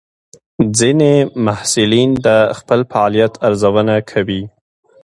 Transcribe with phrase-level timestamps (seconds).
[0.77, 1.13] ځینې
[1.45, 4.41] محصلین د خپل فعالیت ارزونه کوي.